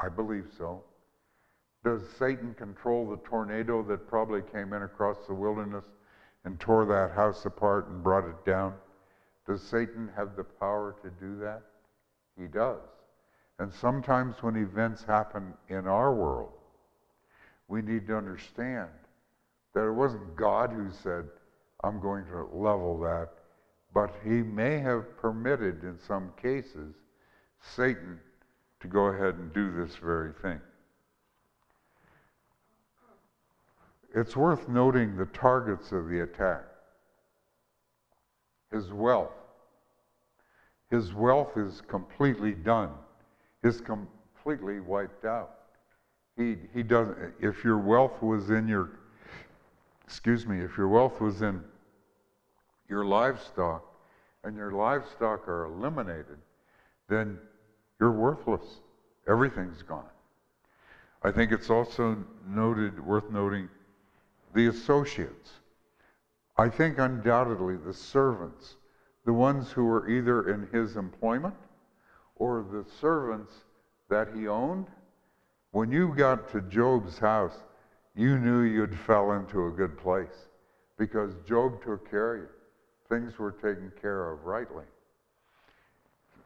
[0.00, 0.82] I believe so.
[1.84, 5.84] Does Satan control the tornado that probably came in across the wilderness
[6.44, 8.74] and tore that house apart and brought it down?
[9.46, 11.62] Does Satan have the power to do that?
[12.38, 12.80] He does.
[13.58, 16.52] And sometimes when events happen in our world,
[17.66, 18.88] we need to understand
[19.74, 21.24] that it wasn't God who said,
[21.84, 23.30] I'm going to level that,
[23.94, 26.94] but he may have permitted in some cases
[27.60, 28.18] Satan
[28.80, 30.60] to go ahead and do this very thing.
[34.14, 36.62] It's worth noting the targets of the attack.
[38.72, 39.32] His wealth.
[40.90, 42.90] His wealth is completely done,
[43.62, 45.50] is completely wiped out.
[46.36, 48.90] He, he doesn't, if your wealth was in your,
[50.06, 51.62] excuse me, if your wealth was in
[52.88, 53.84] your livestock
[54.44, 56.38] and your livestock are eliminated,
[57.08, 57.38] then
[58.00, 58.80] you're worthless.
[59.28, 60.04] Everything's gone.
[61.22, 63.68] I think it's also noted, worth noting,
[64.54, 65.50] the associates.
[66.56, 68.76] I think undoubtedly the servants,
[69.24, 71.54] the ones who were either in his employment
[72.36, 73.52] or the servants
[74.08, 74.86] that he owned,
[75.72, 77.58] when you got to Job's house,
[78.14, 80.48] you knew you'd fell into a good place
[80.96, 82.48] because Job took care of you.
[83.08, 84.84] Things were taken care of rightly.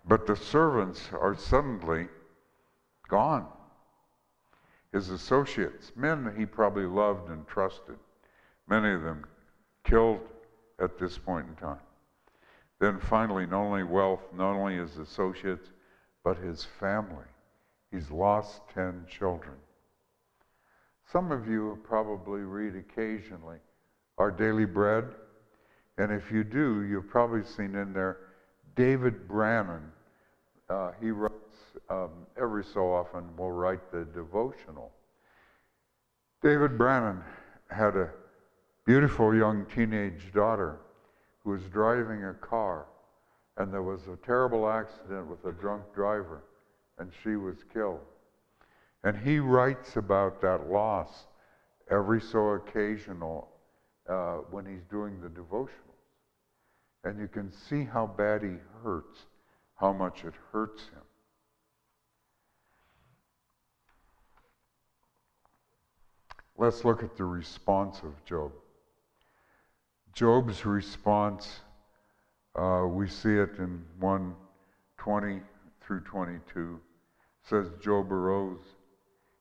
[0.07, 2.09] But the servants are suddenly
[3.09, 3.47] gone.
[4.93, 7.99] His associates, men he probably loved and trusted,
[8.69, 9.25] many of them
[9.85, 10.21] killed
[10.79, 11.81] at this point in time.
[12.79, 15.71] Then finally, not only wealth, not only his associates,
[16.25, 17.25] but his family.
[17.91, 19.55] He's lost 10 children.
[21.11, 23.59] Some of you probably read occasionally
[24.19, 25.05] Our Daily Bread.
[25.99, 28.19] And if you do, you've probably seen in there
[28.75, 29.83] David Branon,
[30.71, 31.35] uh, he writes
[31.91, 34.91] um, every so often, will write the devotional.
[36.43, 37.23] David Branon
[37.71, 38.11] had a
[38.87, 40.79] beautiful young teenage daughter
[41.45, 42.87] who was driving a car,
[43.59, 46.43] and there was a terrible accident with a drunk driver,
[46.99, 48.01] and she was killed.
[49.05, 51.27] And he writes about that loss
[51.91, 53.49] every so occasional
[54.13, 55.97] uh, when he's doing the devotional.
[57.05, 59.27] And you can see how bad he hurts,
[59.77, 61.03] how much it hurts him.
[66.59, 68.53] Let's look at the response of Job.
[70.13, 71.61] Job's response,
[72.55, 75.41] uh, we see it in 120
[75.81, 76.79] through 22.
[77.49, 78.61] says Job arose.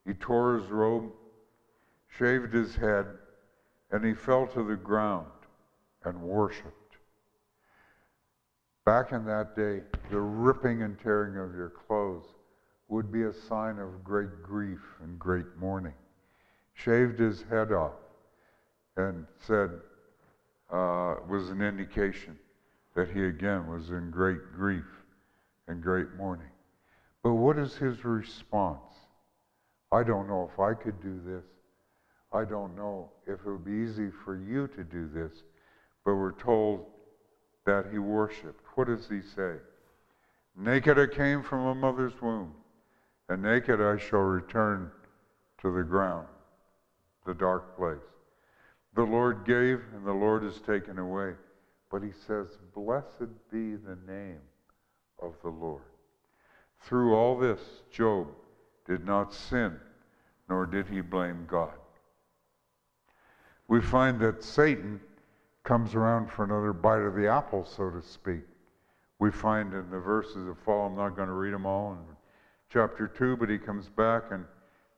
[0.08, 1.12] He tore his robe,
[2.18, 3.06] shaved his head,
[3.92, 5.28] and he fell to the ground
[6.04, 6.98] and worshiped.
[8.86, 12.26] Back in that day, the ripping and tearing of your clothes
[12.88, 15.94] would be a sign of great grief and great mourning.
[16.74, 17.94] Shaved his head off
[18.98, 19.70] and said,
[20.72, 22.38] uh, was an indication
[22.96, 24.86] that he again was in great grief
[25.68, 26.48] and great mourning.
[27.24, 28.96] But what is his response?
[29.92, 31.46] I don't know if I could do this.
[32.34, 35.44] I don't know if it would be easy for you to do this.
[36.06, 36.86] But we're told
[37.66, 38.64] that he worshiped.
[38.76, 39.56] What does he say?
[40.56, 42.54] Naked I came from a mother's womb,
[43.30, 44.92] and naked I shall return
[45.62, 46.28] to the ground,
[47.26, 48.00] the dark place.
[48.96, 51.34] The Lord gave, and the Lord has taken away.
[51.90, 54.40] But he says, Blessed be the name
[55.22, 55.84] of the Lord.
[56.82, 57.60] Through all this,
[57.92, 58.28] Job
[58.88, 59.80] did not sin,
[60.50, 61.74] nor did he blame God.
[63.72, 65.00] We find that Satan
[65.64, 68.42] comes around for another bite of the apple, so to speak.
[69.20, 72.00] We find in the verses that follow, I'm not going to read them all in
[72.70, 74.44] chapter 2, but he comes back and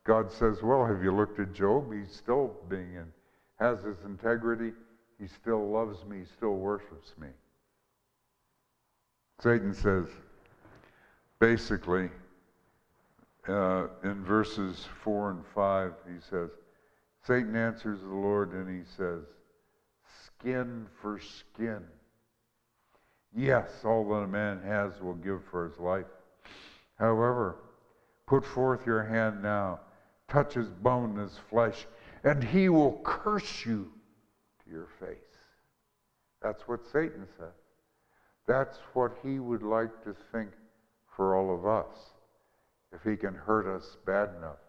[0.06, 1.94] God says, Well, have you looked at Job?
[1.94, 3.06] He's still being in,
[3.60, 4.74] has his integrity.
[5.20, 7.28] He still loves me, he still worships me.
[9.40, 10.08] Satan says,
[11.40, 12.10] basically,
[13.48, 16.50] uh, in verses 4 and 5, he says,
[17.26, 19.24] Satan answers the Lord and he says,
[20.26, 21.82] skin for skin.
[23.36, 26.06] Yes, all that a man has will give for his life.
[27.00, 27.58] However,
[28.28, 29.80] put forth your hand now,
[30.28, 31.88] touch his bone, his flesh,
[32.24, 33.90] and he will curse you
[34.64, 35.18] to your face.
[36.42, 37.54] That's what Satan says.
[38.46, 40.50] That's what he would like to think
[41.16, 41.96] for all of us.
[42.92, 44.60] If he can hurt us bad enough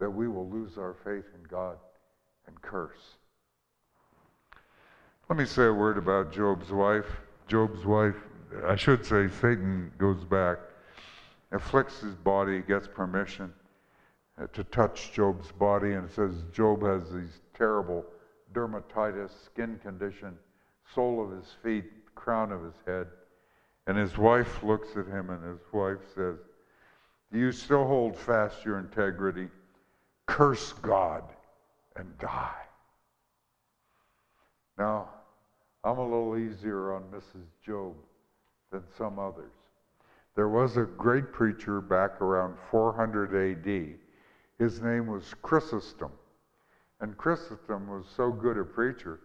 [0.00, 1.76] that we will lose our faith in God
[2.50, 3.16] and curse.
[5.28, 7.06] Let me say a word about Job's wife.
[7.46, 8.16] Job's wife,
[8.66, 10.58] I should say, Satan goes back,
[11.52, 13.52] afflicts his body, gets permission
[14.40, 18.04] uh, to touch Job's body, and says Job has these terrible
[18.52, 20.36] dermatitis, skin condition,
[20.94, 21.84] sole of his feet,
[22.16, 23.06] crown of his head.
[23.86, 26.36] And his wife looks at him, and his wife says,
[27.32, 29.48] Do you still hold fast your integrity?
[30.26, 31.22] Curse God
[32.00, 32.62] and die.
[34.78, 35.10] Now,
[35.84, 37.44] I'm a little easier on Mrs.
[37.64, 37.94] Job
[38.72, 39.52] than some others.
[40.34, 43.98] There was a great preacher back around 400 AD.
[44.58, 46.12] His name was Chrysostom.
[47.00, 49.20] And Chrysostom was so good a preacher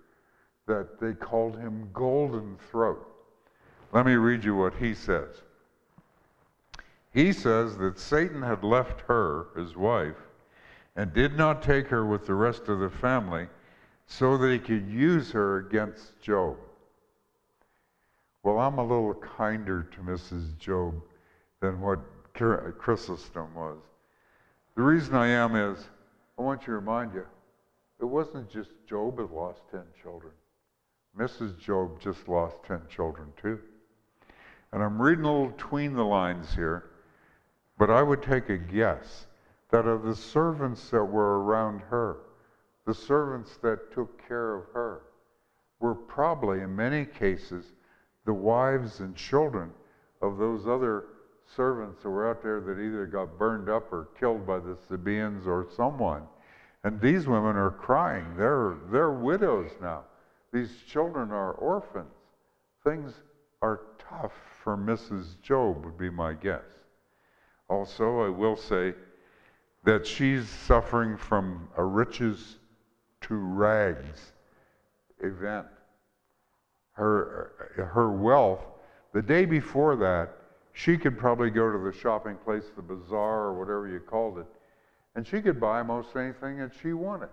[0.68, 3.06] that they called him Golden Throat.
[3.94, 5.44] Let me read you what he says.
[7.14, 10.18] He says that Satan had left her, his wife,
[10.96, 13.48] and did not take her with the rest of the family
[14.06, 16.58] so that he could use her against Job.
[18.44, 20.58] Well, I'm a little kinder to Mrs.
[20.58, 21.02] Job
[21.60, 22.00] than what
[22.34, 23.80] Chrysostom was.
[24.76, 25.90] The reason I am is
[26.38, 27.26] I want you to remind you
[28.00, 30.34] it wasn't just Job that lost 10 children.
[31.18, 31.58] Mrs.
[31.58, 33.60] Job just lost 10 children too.
[34.72, 36.90] And I'm reading a little between the lines here,
[37.78, 39.28] but I would take a guess
[39.72, 42.18] that of the servants that were around her,
[42.86, 45.02] the servants that took care of her
[45.80, 47.74] were probably, in many cases,
[48.26, 49.72] the wives and children
[50.22, 51.06] of those other
[51.56, 55.46] servants that were out there that either got burned up or killed by the Sabaeans
[55.48, 56.24] or someone.
[56.84, 58.26] And these women are crying.
[58.38, 60.04] They're, they're widows now.
[60.54, 62.14] These children are orphans.
[62.84, 63.14] Things
[63.62, 65.42] are tough for Mrs.
[65.42, 66.62] Job, would be my guess.
[67.68, 68.94] Also, I will say
[69.86, 72.58] that she's suffering from a riches
[73.22, 74.34] to rags
[75.22, 75.68] event.
[76.94, 78.66] Her, her wealth,
[79.14, 80.38] the day before that,
[80.74, 84.48] she could probably go to the shopping place, the bazaar, or whatever you called it,
[85.16, 87.30] and she could buy most anything that she wanted.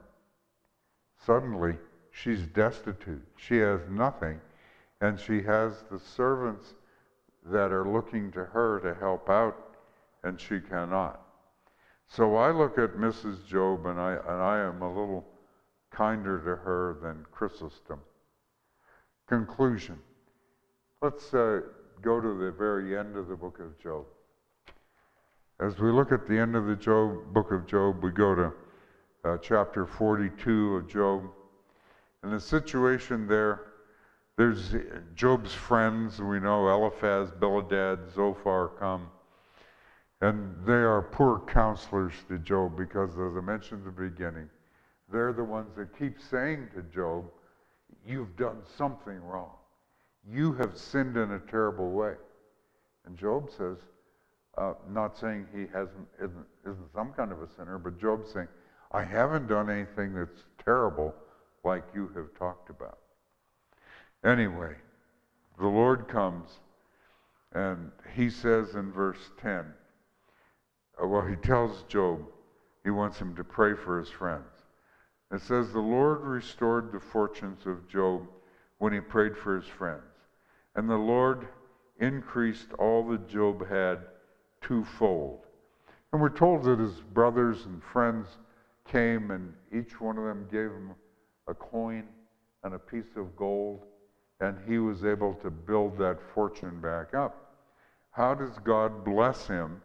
[1.27, 1.77] Suddenly,
[2.11, 3.27] she's destitute.
[3.37, 4.41] She has nothing,
[5.01, 6.75] and she has the servants
[7.47, 9.77] that are looking to her to help out,
[10.23, 11.21] and she cannot.
[12.15, 13.47] So I look at Mrs.
[13.47, 15.25] Job, and I, and I am a little
[15.91, 18.01] kinder to her than Chrysostom.
[19.27, 19.99] Conclusion.
[21.01, 21.63] Let's uh,
[22.03, 24.05] go to the very end of the book of Job.
[25.59, 28.53] As we look at the end of the Job, book of Job, we go to
[29.25, 31.23] uh, chapter 42 of Job.
[32.23, 33.61] And the situation there,
[34.37, 34.75] there's
[35.15, 39.09] Job's friends, we know Eliphaz, Bildad, Zophar come.
[40.23, 44.49] And they are poor counselors to Job because, as I mentioned at the beginning,
[45.13, 47.25] they're the ones that keep saying to Job,
[48.07, 49.51] You've done something wrong.
[50.29, 52.15] You have sinned in a terrible way.
[53.05, 53.79] And Job says,
[54.57, 58.49] Uh, not saying he hasn't isn't, isn't some kind of a sinner, but Job's saying,
[58.93, 61.15] I haven't done anything that's terrible
[61.65, 62.99] like you have talked about.
[64.25, 64.75] Anyway,
[65.59, 66.61] the Lord comes
[67.53, 69.65] and he says in verse 10, uh,
[71.01, 72.21] Uh, well, he tells Job
[72.85, 74.45] he wants him to pray for his friends.
[75.31, 78.27] It says, The Lord restored the fortunes of Job
[78.79, 80.03] when he prayed for his friends.
[80.75, 81.47] And the Lord
[82.01, 83.99] increased all that Job had
[84.61, 85.47] twofold.
[86.13, 88.27] And we're told that his brothers and friends
[88.87, 90.91] came and each one of them gave him
[91.49, 92.05] a coin
[92.65, 93.83] and a piece of gold,
[94.41, 97.55] and he was able to build that fortune back up.
[98.11, 99.81] How does God bless him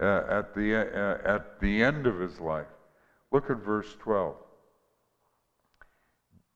[0.00, 2.66] uh, at, the, uh, at the end of his life?
[3.30, 4.36] Look at verse 12.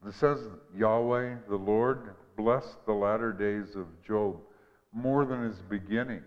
[0.07, 0.39] It says,
[0.77, 4.39] Yahweh, the Lord, blessed the latter days of Job
[4.93, 6.23] more than his beginning.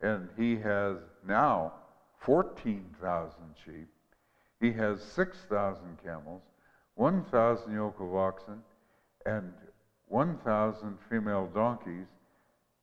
[0.00, 1.72] And he has now
[2.20, 3.32] 14,000
[3.64, 3.88] sheep.
[4.60, 6.42] He has 6,000 camels,
[6.96, 8.60] 1,000 yoke of oxen,
[9.24, 9.52] and
[10.08, 12.06] 1,000 female donkeys.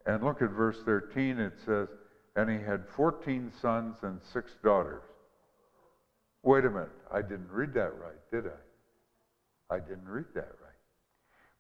[0.06, 1.90] And look at verse 13, it says,
[2.36, 5.04] and he had 14 sons and six daughters.
[6.44, 9.76] Wait a minute, I didn't read that right, did I?
[9.76, 10.76] I didn't read that right.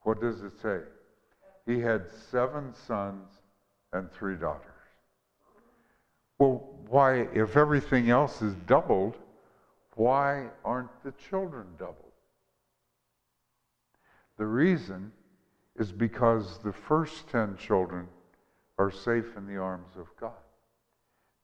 [0.03, 0.81] What does it say?
[1.65, 3.27] He had seven sons
[3.93, 4.61] and three daughters.
[6.37, 9.17] Well, why, if everything else is doubled,
[9.95, 12.11] why aren't the children doubled?
[14.37, 15.11] The reason
[15.77, 18.07] is because the first 10 children
[18.77, 20.33] are safe in the arms of God.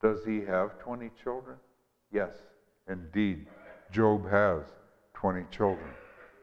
[0.02, 1.58] Does he have 20 children?
[2.12, 2.32] Yes,
[2.90, 3.46] indeed.
[3.92, 4.64] Job has
[5.14, 5.90] 20 children.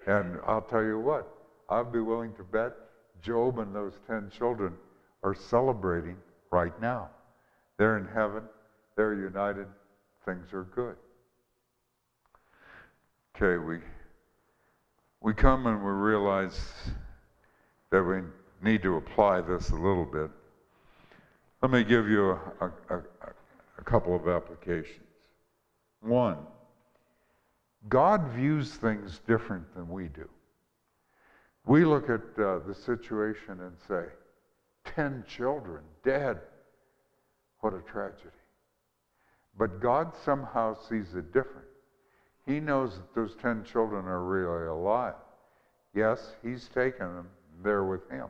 [0.06, 1.28] And I'll tell you what,
[1.68, 2.72] I'd be willing to bet
[3.20, 4.74] Job and those 10 children
[5.22, 6.16] are celebrating
[6.50, 7.10] right now.
[7.76, 8.44] They're in heaven,
[8.96, 9.66] they're united,
[10.24, 10.96] things are good.
[13.36, 13.78] Okay, we,
[15.20, 16.58] we come and we realize
[17.90, 18.20] that we
[18.62, 20.30] need to apply this a little bit.
[21.62, 23.02] Let me give you a, a, a,
[23.78, 25.06] a couple of applications.
[26.00, 26.38] One,
[27.88, 30.28] God views things different than we do.
[31.64, 34.04] We look at uh, the situation and say,
[34.94, 36.38] 10 children dead.
[37.60, 38.30] What a tragedy.
[39.56, 41.66] But God somehow sees it different.
[42.46, 45.14] He knows that those 10 children are really alive.
[45.94, 47.28] Yes, He's taken them
[47.62, 48.28] there with Him.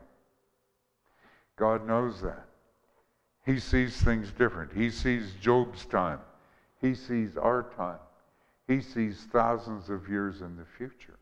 [1.56, 2.47] God knows that.
[3.48, 4.74] He sees things different.
[4.74, 6.20] He sees Job's time.
[6.82, 7.98] He sees our time.
[8.66, 11.18] He sees thousands of years in the future.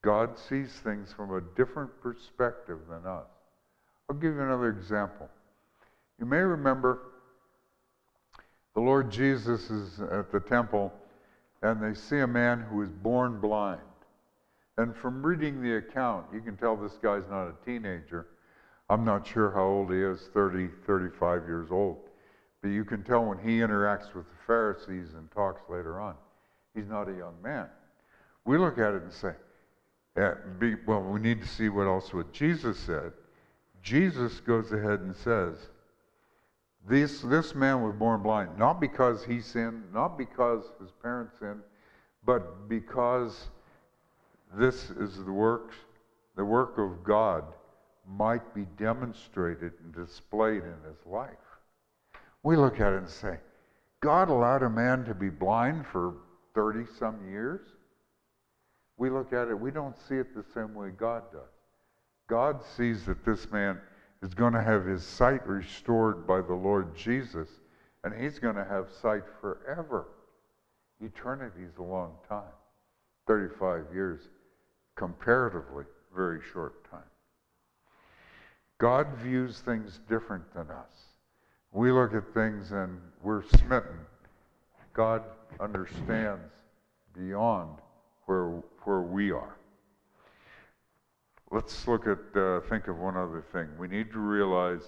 [0.00, 3.26] God sees things from a different perspective than us.
[4.08, 5.28] I'll give you another example.
[6.20, 7.00] You may remember
[8.74, 10.92] the Lord Jesus is at the temple
[11.62, 13.80] and they see a man who is born blind.
[14.78, 18.28] And from reading the account, you can tell this guy's not a teenager.
[18.90, 21.98] I'm not sure how old he is 30, 35 years old.
[22.60, 26.14] But you can tell when he interacts with the Pharisees and talks later on,
[26.74, 27.66] he's not a young man.
[28.44, 29.32] We look at it and say,
[30.16, 33.12] yeah, be, well, we need to see what else what Jesus said.
[33.82, 35.56] Jesus goes ahead and says,
[36.86, 41.60] this, this man was born blind, not because he sinned, not because his parents sinned,
[42.24, 43.48] but because
[44.54, 45.74] this is the works,
[46.36, 47.44] the work of God
[48.08, 51.30] might be demonstrated and displayed in his life.
[52.42, 53.38] We look at it and say,
[54.00, 56.14] God allowed a man to be blind for
[56.54, 57.60] 30 some years?
[58.96, 61.40] We look at it, we don't see it the same way God does.
[62.28, 63.78] God sees that this man
[64.22, 67.48] is going to have his sight restored by the Lord Jesus,
[68.04, 70.06] and he's going to have sight forever.
[71.00, 72.52] Eternity is a long time
[73.26, 74.20] 35 years,
[74.96, 75.84] comparatively,
[76.14, 77.00] very short time.
[78.84, 80.92] God views things different than us.
[81.72, 83.96] We look at things and we're smitten.
[84.92, 85.22] God
[85.58, 86.52] understands
[87.14, 87.78] beyond
[88.26, 89.56] where, where we are.
[91.50, 93.68] Let's look at, uh, think of one other thing.
[93.78, 94.82] We need to realize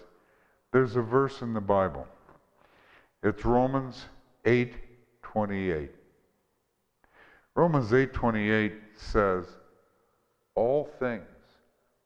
[0.72, 2.07] there's a verse in the Bible.
[3.22, 4.05] It's Romans
[4.44, 4.74] 8
[5.22, 5.90] 28.
[7.55, 9.47] Romans 8:28 says,
[10.55, 11.24] All things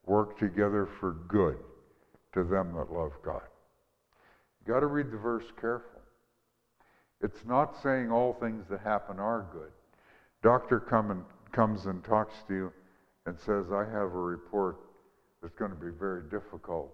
[0.07, 1.59] work together for good
[2.33, 3.43] to them that love God.
[4.61, 6.01] You've got to read the verse careful.
[7.23, 9.71] It's not saying all things that happen are good.
[10.43, 12.73] Doctor come and, comes and talks to you
[13.27, 14.77] and says, I have a report
[15.43, 16.91] that's going to be very difficult.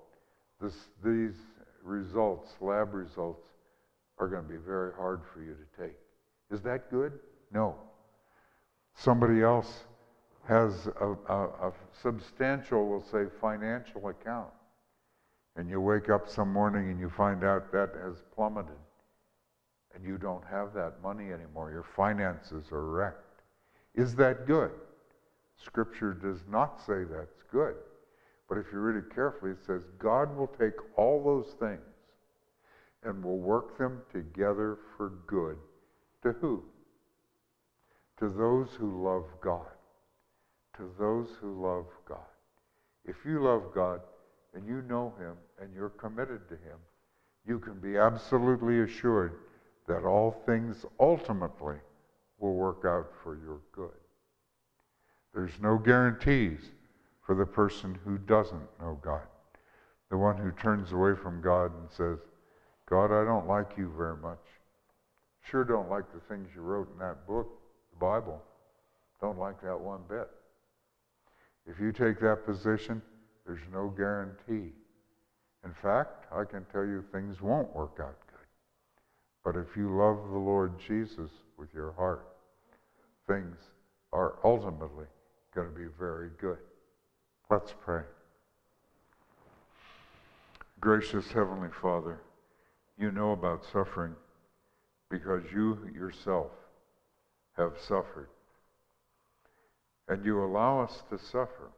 [0.60, 0.74] This,
[1.04, 1.34] these
[1.82, 3.46] results, lab results,
[4.18, 5.96] are going to be very hard for you to take.
[6.50, 7.12] Is that good?
[7.52, 7.76] No.
[8.94, 9.84] Somebody else
[10.48, 11.72] has a, a, a
[12.02, 14.48] substantial, we'll say, financial account.
[15.56, 18.76] And you wake up some morning and you find out that has plummeted.
[19.94, 21.70] And you don't have that money anymore.
[21.70, 23.40] Your finances are wrecked.
[23.94, 24.70] Is that good?
[25.56, 27.76] Scripture does not say that's good.
[28.48, 31.80] But if you read it carefully, it says God will take all those things
[33.02, 35.56] and will work them together for good.
[36.22, 36.62] To who?
[38.18, 39.66] To those who love God.
[40.76, 42.18] To those who love God.
[43.06, 44.00] If you love God
[44.54, 46.78] and you know Him and you're committed to Him,
[47.46, 49.38] you can be absolutely assured
[49.86, 51.76] that all things ultimately
[52.38, 53.90] will work out for your good.
[55.34, 56.60] There's no guarantees
[57.24, 59.26] for the person who doesn't know God.
[60.10, 62.18] The one who turns away from God and says,
[62.88, 64.38] God, I don't like you very much.
[65.42, 67.48] Sure don't like the things you wrote in that book,
[67.92, 68.40] the Bible.
[69.20, 70.28] Don't like that one bit.
[71.66, 73.02] If you take that position,
[73.46, 74.72] there's no guarantee.
[75.66, 78.46] In fact, I can tell you things won't work out good.
[79.44, 82.24] But if you love the Lord Jesus with your heart,
[83.26, 83.56] things
[84.12, 85.06] are ultimately
[85.52, 86.58] going to be very good.
[87.50, 88.02] Let's pray.
[90.78, 92.20] Gracious Heavenly Father,
[92.96, 94.14] you know about suffering
[95.10, 96.52] because you yourself
[97.56, 98.28] have suffered.
[100.06, 101.72] And you allow us to suffer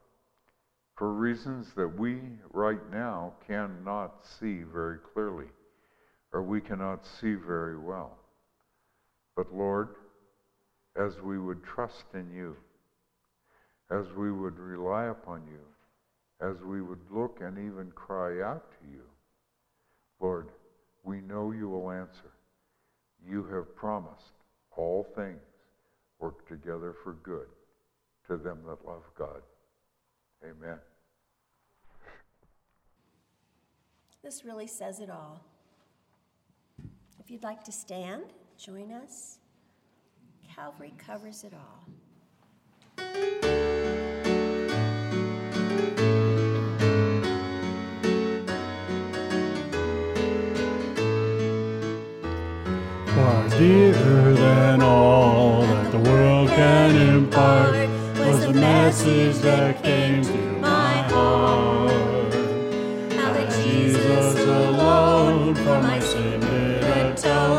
[0.99, 2.19] for reasons that we
[2.51, 5.47] right now cannot see very clearly
[6.33, 8.17] or we cannot see very well.
[9.33, 9.95] But Lord,
[10.97, 12.57] as we would trust in you,
[13.89, 18.91] as we would rely upon you, as we would look and even cry out to
[18.91, 19.03] you,
[20.19, 20.49] Lord,
[21.05, 22.33] we know you will answer.
[23.25, 24.33] You have promised
[24.75, 25.39] all things
[26.19, 27.47] work together for good
[28.27, 29.41] to them that love God.
[30.43, 30.79] Amen.
[34.21, 35.41] This really says it all.
[37.19, 38.23] If you'd like to stand,
[38.57, 39.39] join us.
[40.55, 41.85] Calvary covers it all.
[53.15, 57.89] Far dearer than all that the world can impart
[58.19, 60.48] was the message that came to
[65.55, 67.58] for my sin did atone,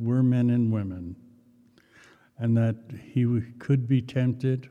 [0.00, 1.16] we're men and women,
[2.38, 2.76] and that
[3.12, 4.68] he could be tempted.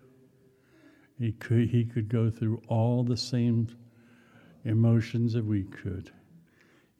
[1.20, 3.68] He could, he could go through all the same
[4.66, 6.12] emotions that we could.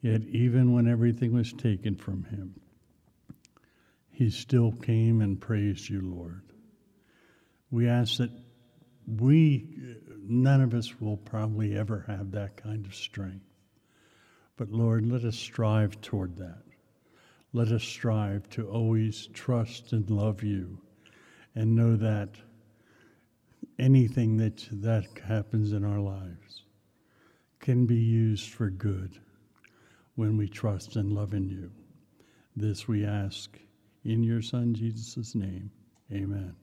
[0.00, 2.60] Yet, even when everything was taken from him,
[4.10, 6.42] he still came and praised you, Lord.
[7.70, 8.30] We ask that
[9.06, 9.66] we,
[10.22, 13.44] none of us will probably ever have that kind of strength.
[14.56, 16.62] But Lord, let us strive toward that.
[17.52, 20.78] Let us strive to always trust and love you
[21.54, 22.30] and know that
[23.78, 26.62] anything that, that happens in our lives
[27.58, 29.18] can be used for good
[30.14, 31.70] when we trust and love in you.
[32.56, 33.58] This we ask
[34.04, 35.70] in your Son Jesus' name.
[36.12, 36.54] Amen.